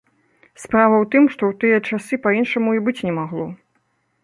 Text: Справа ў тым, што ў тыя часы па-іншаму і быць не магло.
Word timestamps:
Справа 0.61 0.95
ў 1.01 1.05
тым, 1.15 1.23
што 1.33 1.43
ў 1.51 1.59
тыя 1.65 1.77
часы 1.91 2.21
па-іншаму 2.25 2.69
і 2.81 2.85
быць 2.87 2.99
не 3.09 3.13
магло. 3.21 3.45